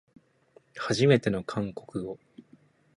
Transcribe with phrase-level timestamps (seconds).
[0.77, 2.17] はじめての韓国語